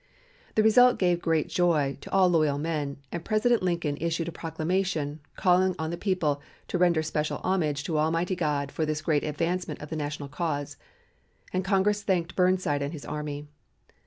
The 0.55 0.63
result 0.63 0.97
gave 0.97 1.21
great 1.21 1.47
joy 1.47 1.99
to 2.01 2.09
all 2.11 2.27
loyal 2.27 2.57
men, 2.57 2.97
and 3.11 3.23
President 3.23 3.61
Lincoln 3.61 3.97
issued 3.97 4.27
a 4.27 4.31
proclamation, 4.31 5.19
calling 5.35 5.75
on 5.77 5.91
the 5.91 5.95
people 5.95 6.41
"to 6.69 6.79
render 6.79 7.03
special 7.03 7.37
homage 7.43 7.83
to 7.83 7.99
Almighty 7.99 8.35
God 8.35 8.71
for 8.71 8.83
this 8.83 9.03
great 9.03 9.23
advancement 9.23 9.79
of 9.79 9.91
the 9.91 9.95
National 9.95 10.27
cause," 10.27 10.75
and 11.53 11.63
Congress 11.63 12.01
thanked 12.01 12.35
Burnside 12.35 12.81
and 12.81 12.93
his 12.93 13.05
army. 13.05 13.45